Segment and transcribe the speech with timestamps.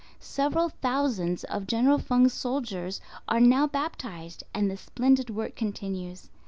[0.19, 6.31] Several thousands of General Feng's soldiers are now baptized and the splendid work continues.